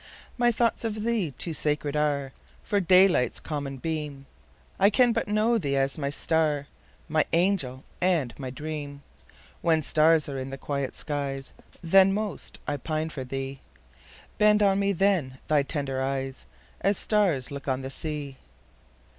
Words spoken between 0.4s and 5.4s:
thoughts of thee too sacred areFor daylight's common beam:I can but